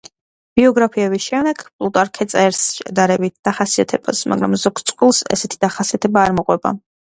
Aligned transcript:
ბიოგრაფიების 0.59 1.27
შემდეგ 1.33 1.61
პლუტარქე 1.67 2.27
წერს 2.33 2.63
შედარებით 2.79 3.35
დახასიათებას, 3.51 4.25
მაგრამ 4.35 4.59
ზოგ 4.65 4.85
წყვილს 4.93 5.23
ესეთი 5.39 5.63
დახასიათება 5.69 6.27
არ 6.27 6.37
მოყვება. 6.43 6.77